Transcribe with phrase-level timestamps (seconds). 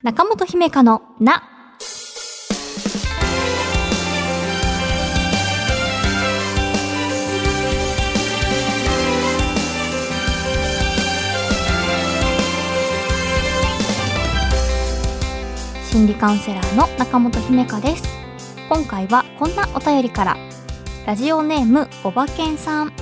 [0.00, 1.42] 中本姫香のな。
[15.90, 18.04] 心理カウンセラーの中本姫香です。
[18.68, 20.36] 今回はこんなお便りから。
[21.06, 22.92] ラジオネームおばけんさん。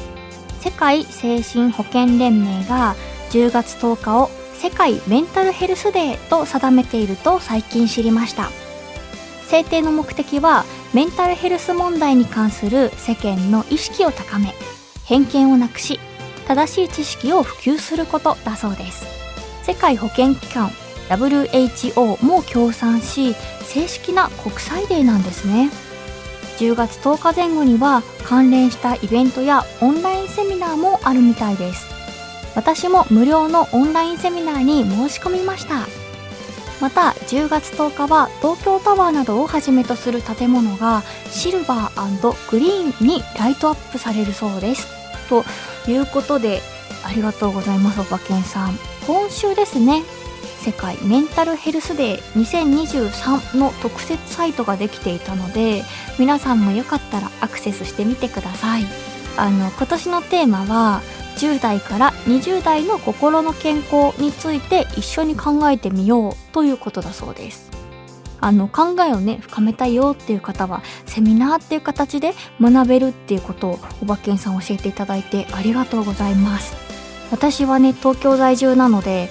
[0.61, 2.95] 世界精神保健連盟が
[3.33, 8.50] 10月10日を世界メンタルヘルスデーと定めていると最近知りました。
[9.46, 14.54] 制定の目的はメンタルヘルス問題に関する世間の意識を高め
[15.04, 16.00] 偏見をなくし
[16.48, 19.07] 正しい知識を普及することだそうです。
[19.62, 20.70] 世界保健機関
[21.09, 23.34] WHO も協賛し
[23.64, 25.70] 正式な国際デーなんですね。
[26.59, 31.96] 10月10日前後には関連したイベントやオンラインセミナーもあるみたいです。
[32.56, 35.87] 私も無料のオンラインセミナーに申し込みました。
[36.81, 44.87] また10月10日は東京タワーなどをはじめとする建物がシルバーグリーンにライトアップされるそうです。
[45.29, 45.45] と
[45.91, 46.61] いうことで
[47.05, 48.79] ありがとうございますおばけんさん。
[49.07, 50.03] 今週ですね
[50.61, 55.85] 世界メンタルヘルスデー2023の特設サイトができていたので
[56.19, 58.85] 皆さんもよかったらアクセスしてみてください。
[59.39, 61.03] あの今年のテーマは
[61.37, 67.70] 10代から20代の心の健康について一緒に考えてみようということだそうです。
[68.41, 76.75] あの考えをね深めたいよっていう方はセミナーっていう形で学べるっていうことをおばけんさん教えていただいてありがとうございます。
[77.31, 79.29] 私はね東京在住なので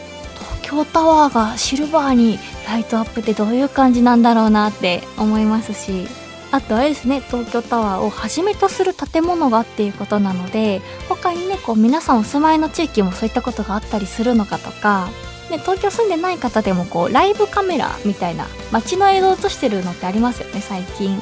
[0.61, 6.08] 東京タワーがシルバーにライトアップってどういう感じなんだろうなって思いますし
[6.56, 15.09] あとあれですね東京タワーをはじめとする建物がっていうことなので他にねこう皆さんお住まいの地域もそういったことがあったりするのかとか
[15.50, 21.20] で東京住んでない方でもこうライブカメラみたいな街の映像を映してるのってありますよね最近。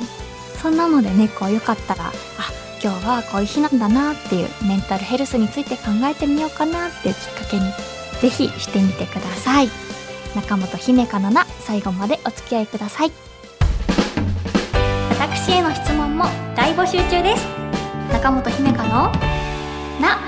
[0.61, 2.13] そんなのでねこうよかったらあ
[2.81, 7.65] 今日はこういう日なんだなっていうメンタルヘルスについて考えてみようかなっていうきっかけに
[8.21, 9.69] ぜひしてみてください。
[10.35, 13.32] 中本姫香のな最後までお付き合いください。
[15.53, 16.25] への質問も
[16.55, 17.45] 大募集中です。
[18.11, 18.89] 中本姫香の
[20.01, 20.19] な。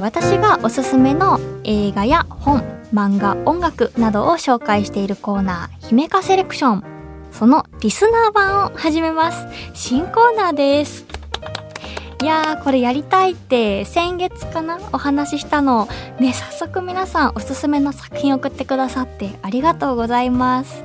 [0.00, 2.62] 私がおすすめの映画や本
[2.92, 6.84] 漫画音楽などを紹介しているコーナー姫香セレクション。
[7.32, 9.46] そのリスナー版を始めます。
[9.72, 11.06] 新コーナーです。
[12.24, 15.88] いやーこれやりたいって先月かなお話ししたの。
[16.18, 20.82] ね早速皆さんおすすめの作品送ってくださってありがとうございます。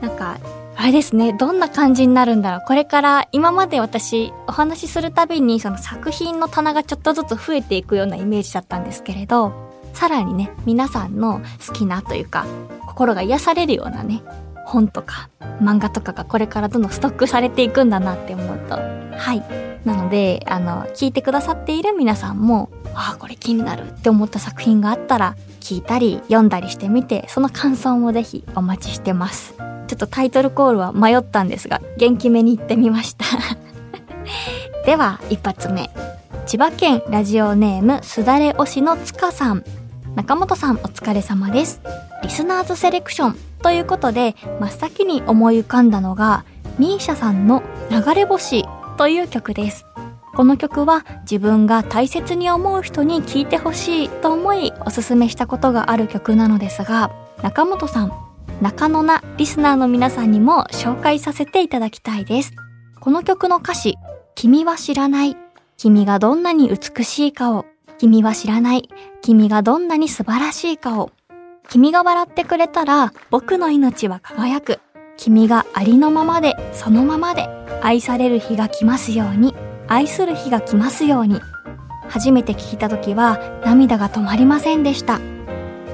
[0.00, 0.38] なんか
[0.76, 2.60] あれですねどんな感じになるんだろう。
[2.64, 9.52] これから今まで私お話しするたびにその作品の棚がちょっとずつ増えていくようなイメージだったんですけれど
[9.92, 12.46] さらにね皆さんの好きなというか
[12.86, 14.22] 心が癒されるようなね
[14.64, 15.30] 本とか
[15.60, 19.75] 漫画とかがこれからどんどんストックされていくんだなって思うとはい。
[19.86, 29.54] なので、あの、聞いてくださっている皆さんも、ああ、これ気になるって思った作品があったら、聞いたり読んだりしてみて、その感想もぜひお待ちしてます。
[29.56, 33.24] ちょっとタイトルコールは迷ったんですが、元気めに言ってみました
[34.84, 35.88] では、一発目。
[36.46, 39.62] 千葉県ラジオネームすだれ推しのつかさん。
[40.16, 41.80] 中本さんお疲れ様です。
[42.24, 46.44] リスナーズセレクションということで、真っ先に思い浮かんだのが、
[46.78, 48.64] ミーシャさんの流れ星
[48.96, 49.86] という曲です。
[50.34, 57.10] この曲は自分が大切に思う人に聴いてほしいと思いおすすめしたことがある曲なのですが、
[57.42, 58.12] 中本さん、
[58.60, 62.52] 中野なリスナーの皆さんにも紹介させていただきたいです。
[63.00, 63.96] この曲の歌詞、
[64.34, 65.36] 君は知らない。
[65.76, 67.66] 君がどんなに美しいかを。
[67.98, 68.88] 君は知らない。
[69.22, 71.10] 君がどんなに素晴らしいかを。
[71.68, 74.80] 君が笑ってくれたら僕の命は輝く。
[75.16, 77.48] 君がありのままでそのままで
[77.82, 79.54] 愛される日が来ますように
[79.88, 81.40] 愛する日が来ますように
[82.08, 85.20] 初めて聞いた時は涙が止まりませんでした。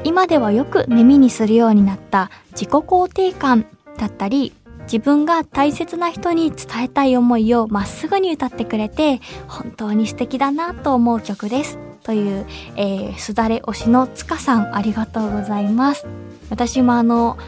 [0.05, 3.67] 今ではよく耳にするようになった自己肯定感
[3.99, 4.53] だったり
[4.83, 11.92] 自分が大切な人に伝えたい思いをまっすぐに歌ってくれて本当に素敵だなと思う曲です。
[12.05, 12.47] という、
[12.77, 16.07] えー、すだれ推しのつかさんありがとうございます。
[16.51, 17.39] 私もあの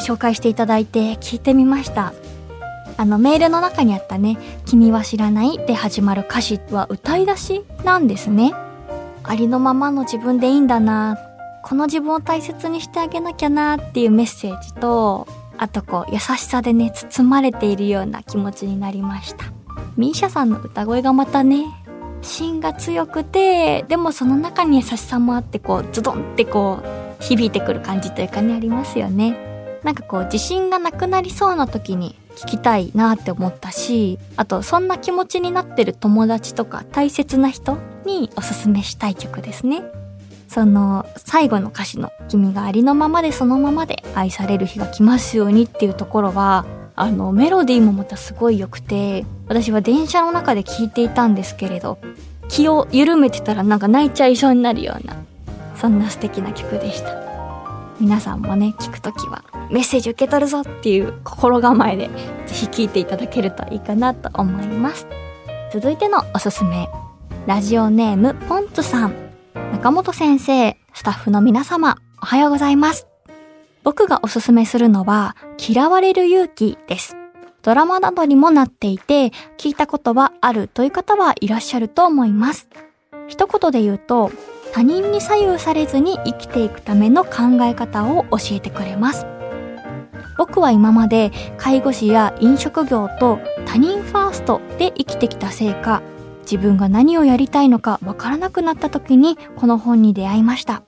[0.00, 2.12] 紹介していただいて聞いてみました。
[2.96, 8.54] あのメールの中にあったね「君は知らない」で始まる歌詞は歌い出しなんですね。
[9.24, 11.18] ありのままの自分でいいんだな。
[11.64, 15.26] この自分を大切にしてあげなきゃなっていうメッセージと
[15.56, 19.46] あとこう優しさでね包まれているような気持ちになりました。
[19.96, 21.64] ミーシャさんの歌声がまたね
[22.24, 29.36] 芯が強くてでもその中に優しさもあってこうズドンってこう響いてくる感じというかねありますよね。
[29.82, 37.76] なんかこう自信がなくなりそうな時に聞きたいなって思ったしあとそんな気持ちになってる友達とか大切な人
[38.06, 39.82] におすすめしたい曲ですね。
[40.48, 46.64] その最後の歌詞の「君がありのままでそのままで愛される日が来ますように」っていうところは
[46.96, 51.98] あのメロディーもまたすごい良くて私は電車の中で聴いていたんですけれど
[52.48, 55.16] 気を緩めてたらなんか泣いちゃいそうになるような
[55.76, 57.24] そんな素敵な曲でした。
[58.00, 62.08] 皆さんもね聴くときはメッセージ受け取るぞっていう心構えで
[62.46, 65.06] ぜひ聴いていただけるといいかなと思います。
[65.72, 66.88] 続いてのおすすめ
[67.46, 69.14] ラジオネームポンツさん。
[69.72, 73.13] 中本先生スタッフの皆様おはようございます。
[73.84, 77.16] 僕がおすすめするのは、嫌われる勇気です。
[77.62, 82.68] ドラマなどにもなっていて、聞いたことはあるという方はいらっしゃると思います。
[83.28, 84.30] 一言で言うと、
[84.72, 89.26] 他人に左右されずに生きていくための考え方を教えてくれます。
[90.36, 96.02] 僕は今まで介護士や飲食業と他人ファーストで生きてきたせいか、
[96.42, 100.82] 自分が何をやりたいのかわからなくなった時にこの本に出会いました。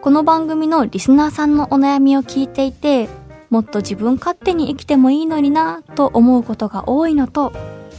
[0.00, 3.08] この番組のリスナーさんのお悩みを聞いていて、
[3.50, 7.52] もっと自分勝手に生きてもいいのになと思うことが多いのと、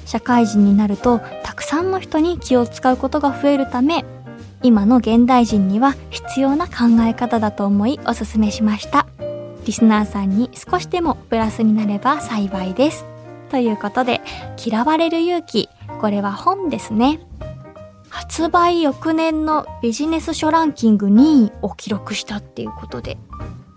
[0.06, 4.06] 社会人になるとたくさんの人に気を使うことが増えるため、
[4.63, 9.06] 今の現代人には必要な考え方だと思いおすすめしました。
[9.66, 13.06] リスナーさんに少しでもプラスになれば幸いです。
[13.52, 14.22] ということで、
[14.63, 15.68] 嫌われる勇気、
[16.00, 17.19] これは本ですね。
[18.09, 23.17] 発売翌年のビジネス書ランキング2位を記録したっていうことで、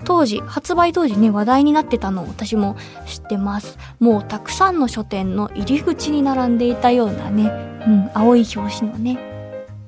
[0.04, 2.76] 当時、発売当時ね、話題になってたのを私も
[3.06, 3.78] 知ってます。
[4.00, 7.44] もうたくさんの書店の入り口に並んでいたようなね、
[7.86, 9.18] うん、青い表紙のね。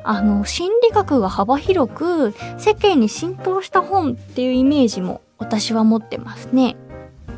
[0.04, 6.76] あの、心理学が幅広く世間に浸透した本っていうイメージも私は持ってますね。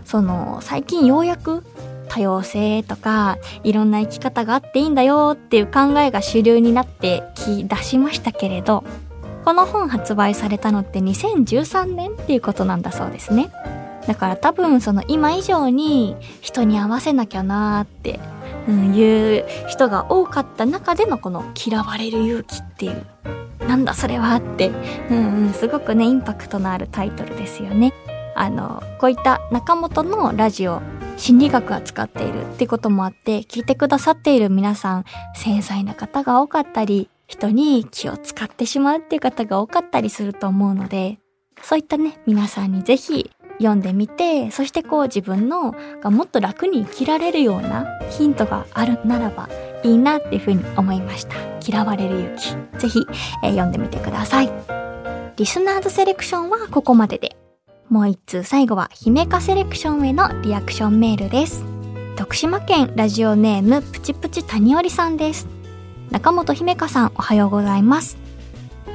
[0.05, 1.65] その、最近ようやく
[2.09, 8.85] 多様性とかいろんな生き方があっていいんだよっていう考えが主流になってき出しましたけれど
[9.45, 13.51] この本発売されたのって2013年っていうことなんだそうですね。
[14.07, 18.21] だから多分その今以上に人に合わせなきゃなーって、
[18.69, 23.05] うん、いう人が多かった中でのこの嫌われる勇気っていう
[23.69, 24.71] なんだそれはって、
[25.11, 27.93] うんうん、すごくねインパクトのあるタイトルですよね。
[28.35, 30.83] あのこういった中本のラジオ
[31.17, 35.05] 心理学を使っているってこともあって、聞いてくださっている皆さん、
[35.35, 41.19] 繊細な方が多かったり、人に気を使ってしまうっていう方が多かったりすると思うので、
[41.63, 49.49] そういったね、皆さんにぜひ読んでみて、そしてこう自分のがもっと楽に生きられるようなヒントがあるならば
[49.83, 51.35] いいなっていうふうに思いました。
[51.67, 52.79] 嫌われる勇気。
[52.79, 53.01] ぜひ、
[53.43, 54.51] えー、読んでみてください。
[55.37, 57.37] リスナーズセレクションはここまでで。
[57.89, 61.65] もう一通最後は姫かセレクションへのリアクションメールです。
[62.17, 65.47] 徳島県ラジオネームプチプチ谷織さんです。
[66.11, 68.17] 中本姫香さんおはようございます。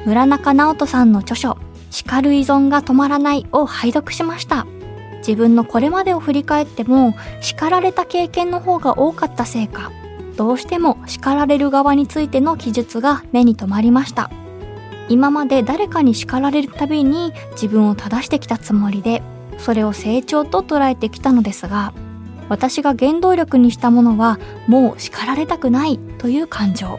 [0.04, 1.56] 村中直人さんの著書、
[1.90, 4.66] 叱る依存が止まらないを拝読しました。
[5.18, 9.90] 自分のこれまでを振り返っても叱られた経験の方が多かったせいか、
[10.36, 14.30] どうしても叱られる側についての記述が目に留まりました。
[15.08, 19.22] 今まで誰かに叱られるたびに自分を正してきたつもりで
[19.58, 21.92] それを成長と捉えてきたのですが
[22.48, 26.98] 私が原動力にしたものはもう叱られたくないという感情。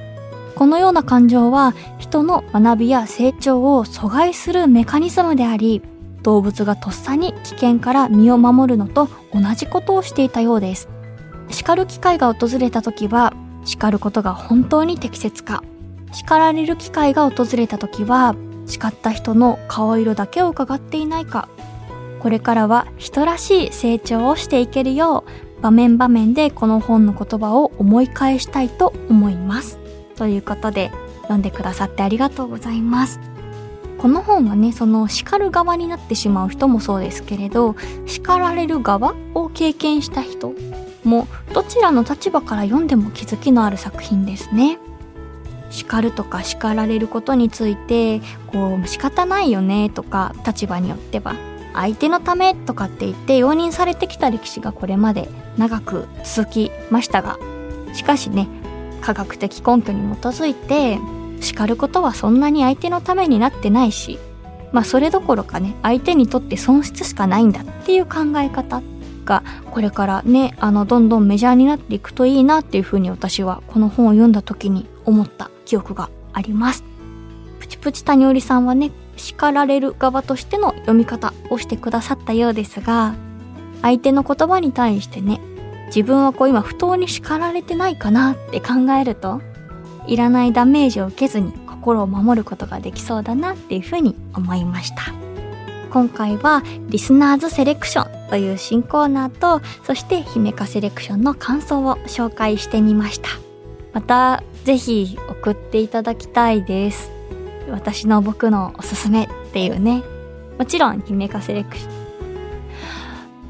[0.55, 5.81] このような感情は人の学びや成長を阻害するメカニズムであり
[6.21, 10.89] 動物がとっさに危険から身を守るのと同じことをしていたようです。
[11.49, 13.33] 叱る機会が訪れた時は
[13.65, 15.63] 叱ることが本当に適切か
[16.13, 21.49] 叱られる機会が訪れた時は叱った人の顔色だけを伺っていないか。
[22.19, 25.25] これからは人らしい成長をしていけるよ
[25.59, 29.77] う場面場面でこの本の言葉を思い返したいと思います。
[30.15, 30.91] ということで
[31.23, 33.19] 読んでくださってありがとうございます。
[33.97, 40.53] この本はねその叱る側になってしまう人もそうですけれど叱られる側を経験した人
[41.05, 44.77] もどちらの立場から読んでも気づきのある作品ですね。
[45.73, 51.35] 叱るとか叱られることについてこう仕方ないよねとか立場によっては。
[51.73, 55.27] 相手のためとかって言って容認されてきた歴史がこれまで
[55.57, 57.39] 長く続きましたが
[57.95, 58.47] しかしね
[59.01, 60.99] 科学的根拠に基づいて
[61.41, 64.19] 叱ることはそんなに相手のためになってないし
[64.71, 68.83] まあそれどころかね相手にとって損失しかないんだっていう考え方
[69.25, 76.83] がこれからねあのどんどんメジャーになっていくといいなっていうふうに私はこの本を読んだ時に思った記憶があります。
[77.59, 83.15] プチプチ谷織さんはね、叱られる側としての読み方をしてくださったようですが、
[83.81, 85.39] 相手の言葉に対してね、
[85.87, 89.41] 自分はこう今不当に叱られてないかなって考えると、
[90.07, 95.13] いらないダメージを受けずに心を守ることができそうだなっていうふうに思いました。
[95.91, 103.29] 今回はリスナーズセレクションという新コーナーと、そして姫かセレクションの感想を紹介してみました。
[103.93, 107.11] またぜひ送っていただきたいです。
[107.69, 110.03] 私の僕のおすすめっていうね。
[110.57, 111.93] もちろん姫かセレクション。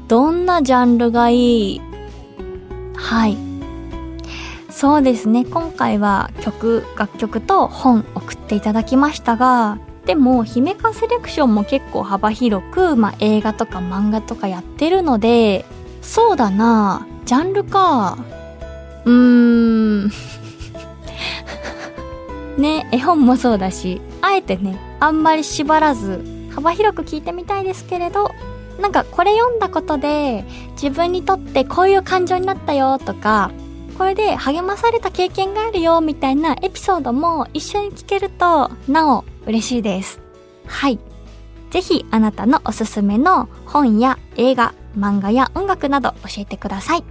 [0.06, 1.80] どんなジャンルがいい？
[2.94, 3.36] はい。
[4.70, 5.44] そうですね。
[5.44, 15.64] 今回は曲、楽曲と本送っていただきましたが、でも、姫かセレクションも結構幅広く、まあ、映画とか漫画とかやってるので、
[16.02, 18.18] そうだなジャンルか。
[19.04, 20.12] うーん。
[22.58, 28.30] ね、絵本もそうだし、あえてね、あんまり縛らず、幅広く聞いてみたいですけれど、
[28.80, 33.50] なんかこれ読んだことで、自分にとってこういう感情になったよとか、
[33.98, 40.20] これで励まされた経験があるよみたいなエピソードも一緒に聞けると、なお嬉しいです。
[40.66, 40.98] はい。
[41.70, 47.04] ぜひあなたのおすすめの本や映画、漫画や音楽など教えてください。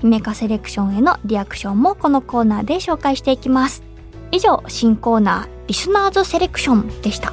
[0.00, 3.82] 姫かセレクションへのリアクションもこのコーナーで紹介していきます。
[4.32, 7.32] 以上、新コーナー、リスナーズセレクションでした。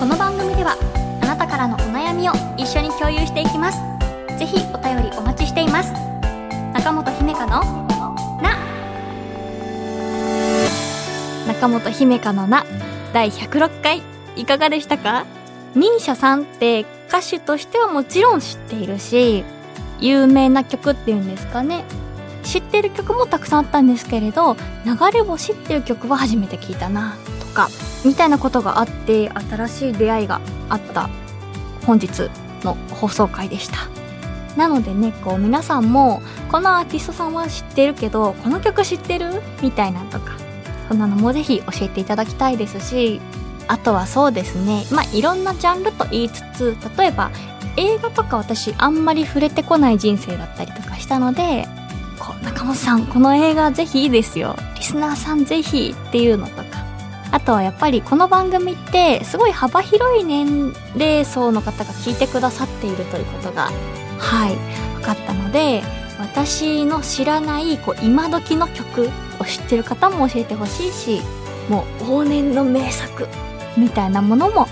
[0.00, 0.76] この番組では、
[1.22, 3.78] あなたからのお悩みを一緒に共有していきます。
[4.38, 5.92] ぜひお便りお待ちしています。
[6.72, 7.48] 中本姫香の
[8.42, 8.56] な
[11.46, 12.64] 中本姫香の名
[13.12, 14.02] 第106回
[14.36, 15.26] いかがでしたか？
[15.76, 19.44] Misia さんって歌手としてはもちろん知っているし
[20.00, 21.84] 有名な曲っていうんですかね。
[22.42, 24.56] 知ってる曲もたくさんあったんですけれど
[24.86, 27.68] 「流れ星」っていう曲は初めて聞いたなとか
[28.04, 31.10] みたいなことがあって新しい出会いがあった
[31.84, 32.30] 本日
[32.62, 33.76] の放送回でした。
[34.56, 39.42] なのでねこう皆さんもこのアーティストさんは知ってるけどこの曲知ってる？
[39.60, 40.32] みたいなとか
[40.88, 43.20] そんなのもぜひ教えていただきたいですし
[43.68, 44.84] あとはそうですね。
[44.90, 47.30] まあいろんなジャンルと言いつつ例えば
[47.76, 51.66] 映画とか私あんまり触れてこない人生だったりとかしたので
[52.18, 54.56] こう中本さんこの映画ぜひいいですよ。
[54.76, 56.86] リスナーさんぜひっていうのとか。
[57.32, 63.70] あとはやっぱりこの番組ってすごい幅広い年齢層の方が聞いてくださっているということが
[64.18, 64.56] はい
[64.94, 65.82] 分かったので
[66.18, 71.20] 私の知らないこう今時の曲を知ってる方も教えてほしいし
[71.68, 73.26] もう往年の名作
[73.76, 74.66] みたいなものも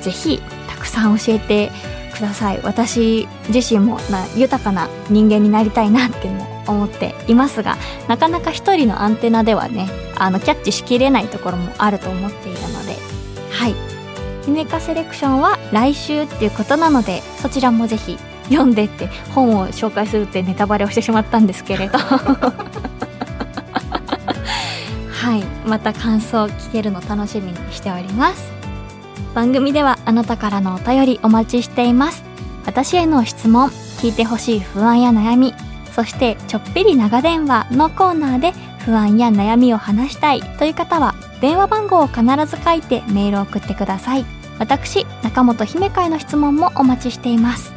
[0.00, 1.70] ぜひたくさん教えて
[2.14, 2.60] ください。
[2.62, 7.76] 私自身もな豊かな人間になりたいなっても思っていますが
[8.08, 12.96] なかなか一人のアンテナではねあのキャッチしきれないところもあると思っているので。
[13.50, 13.74] はい。
[14.44, 18.18] 姫かセレクションは来週っていうことなのでそちらもぜひ
[18.48, 21.98] 読んでって本を紹介するってネタバレをしてしまったんですけれど。
[25.22, 28.50] はいまた感想を聞けるの楽しみにしております。
[29.36, 32.24] 番組ではあなたからのお便りお待ちしています。
[32.66, 35.54] 私への質問聞いてほしい不安や悩み
[35.94, 44.24] そしてちょっぴり長電話のコーナーで不安や悩みを話したいという方は電話番号を必ず書いてメールを送ってください。
[44.58, 47.72] 私中本姫会の質問もお待ちしています。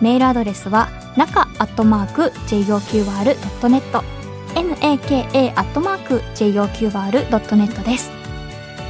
[0.00, 4.17] メールアドレスは中アットマーク JOQR.net
[4.54, 8.10] naka アットマーク JOQR.net です。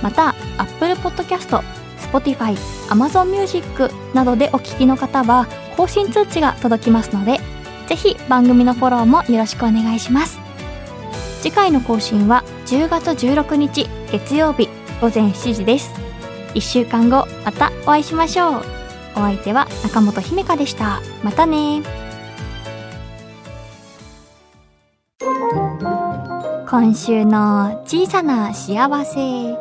[0.03, 1.63] また Apple Podcast、
[2.13, 2.57] Spotify、
[2.89, 5.47] Amazon Music などでお聞きの方は
[5.77, 7.41] 更新通知が届きますので
[7.89, 10.39] ぜひ番組のフォローもよろしくお願いします。
[11.41, 14.69] 次回の更新は10月16日月曜日
[15.01, 15.93] 午前7時です。
[16.55, 18.63] 1週間後またお会いしましょう。
[19.17, 21.01] お相手は中本姫香でした。
[21.23, 21.83] またね
[26.71, 29.57] 今週の小さな幸せ。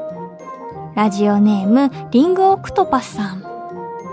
[0.96, 3.44] ラジオネームリングオクトパスさん。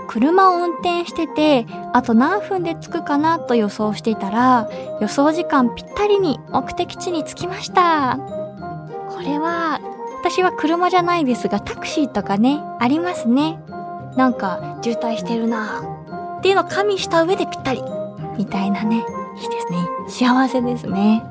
[0.07, 4.69] 車を運転してて、あと何分で着くかなと予想していたら、
[5.01, 8.17] 予想時間ぴったりに目的地に着きました。
[9.09, 9.81] これは、
[10.21, 13.59] 私は車じゃないですが、タクシーとかね、ありますね。
[14.15, 15.81] なんか渋滞してるな
[16.37, 17.83] っていうのを加味した上でぴったり
[18.37, 21.23] みたいなねいいですね幸せですね